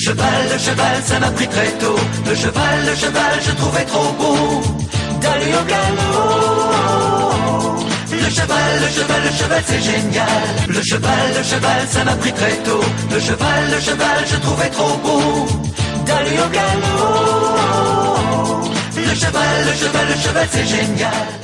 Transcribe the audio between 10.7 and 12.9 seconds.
cheval, le cheval, ça m'a pris très tôt.